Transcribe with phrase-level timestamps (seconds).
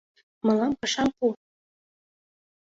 [0.45, 1.25] Мылам пашам пу.